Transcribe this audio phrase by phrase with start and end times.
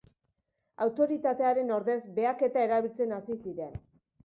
[0.85, 3.81] Autoritatearen ordez, behaketa erabiltzen hasi ziren.